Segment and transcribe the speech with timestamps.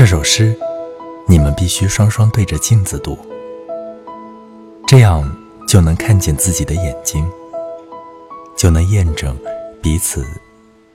[0.00, 0.58] 这首诗，
[1.28, 3.18] 你们必须双双对着镜子读，
[4.86, 5.30] 这样
[5.68, 7.30] 就能看见自己的眼睛，
[8.56, 9.36] 就能验证
[9.82, 10.26] 彼此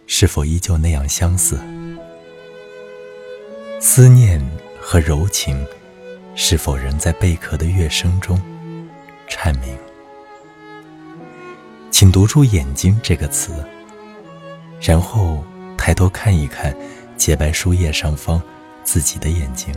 [0.08, 1.60] 是否依旧那样相似。
[3.80, 4.44] 思念
[4.82, 5.64] 和柔情，
[6.34, 8.42] 是否仍在贝壳的乐声中
[9.30, 9.78] 阐明？
[11.92, 13.54] 请读出“眼睛”这个词，
[14.82, 15.44] 然后
[15.78, 16.76] 抬头看一看
[17.16, 18.42] 洁白书页上方
[18.86, 19.76] 自己的眼睛，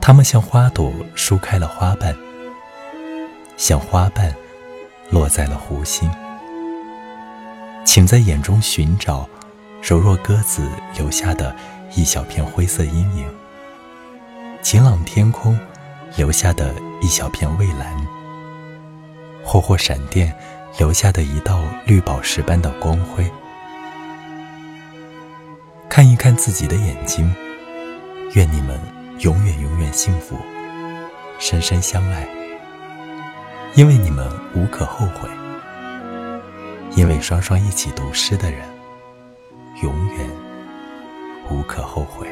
[0.00, 2.14] 它们像花朵舒开了花瓣，
[3.56, 4.32] 像花瓣
[5.10, 6.08] 落在了湖心。
[7.84, 9.28] 请在眼中寻找
[9.82, 11.56] 柔弱鸽子留下的
[11.94, 13.26] 一小片灰色阴影，
[14.62, 15.58] 晴朗天空
[16.16, 17.96] 留下的一小片蔚蓝。
[19.42, 20.34] 霍霍闪电
[20.78, 23.28] 留下的一道绿宝石般的光辉。
[25.96, 27.34] 看一看自己的眼睛，
[28.34, 28.78] 愿你们
[29.20, 30.36] 永远永远幸福，
[31.38, 32.28] 深深相爱。
[33.76, 35.26] 因为你们无可后悔，
[36.94, 38.68] 因为双双一起读诗的人，
[39.82, 40.30] 永远
[41.50, 42.28] 无可后悔。